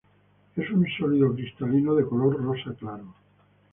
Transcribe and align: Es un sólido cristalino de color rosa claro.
Es 0.55 0.67
un 0.71 0.87
sólido 0.97 1.31
cristalino 1.35 1.93
de 1.93 2.07
color 2.07 2.43
rosa 2.43 2.73
claro. 2.73 3.13